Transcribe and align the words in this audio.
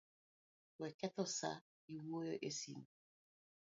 We 0.79 0.87
ketho 0.99 1.23
saa 1.37 1.63
gi 1.85 1.95
wuoyo 2.05 2.35
e 2.47 2.49
sime 2.59 2.85